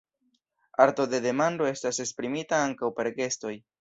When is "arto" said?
0.85-1.05